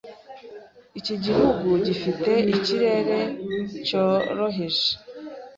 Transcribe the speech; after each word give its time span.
Iki 0.99 1.15
gihugu 1.25 1.67
gifite 1.85 2.31
ikirere 2.55 3.19
cyoroheje. 3.87 4.87